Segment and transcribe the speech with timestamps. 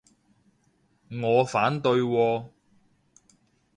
[1.21, 2.49] 我反對喎